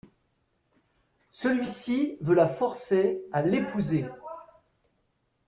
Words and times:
Celui-ci 1.29 2.17
veut 2.21 2.33
la 2.33 2.47
forcer 2.47 3.21
à 3.31 3.43
l'épouser. 3.43 4.03